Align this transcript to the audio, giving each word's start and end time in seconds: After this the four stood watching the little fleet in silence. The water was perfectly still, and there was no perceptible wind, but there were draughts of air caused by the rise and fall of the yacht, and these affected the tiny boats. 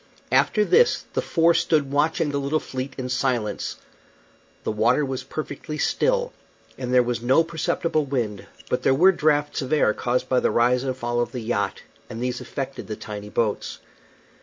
After 0.31 0.65
this 0.65 1.05
the 1.13 1.21
four 1.21 1.53
stood 1.53 1.91
watching 1.91 2.31
the 2.31 2.39
little 2.39 2.59
fleet 2.59 2.95
in 2.97 3.07
silence. 3.07 3.75
The 4.63 4.71
water 4.71 5.05
was 5.05 5.21
perfectly 5.23 5.77
still, 5.77 6.33
and 6.75 6.91
there 6.91 7.03
was 7.03 7.21
no 7.21 7.43
perceptible 7.43 8.05
wind, 8.05 8.47
but 8.67 8.81
there 8.81 8.95
were 8.95 9.11
draughts 9.11 9.61
of 9.61 9.71
air 9.71 9.93
caused 9.93 10.27
by 10.27 10.39
the 10.39 10.49
rise 10.49 10.83
and 10.83 10.97
fall 10.97 11.19
of 11.19 11.33
the 11.33 11.39
yacht, 11.39 11.83
and 12.09 12.19
these 12.19 12.41
affected 12.41 12.87
the 12.87 12.95
tiny 12.95 13.29
boats. 13.29 13.77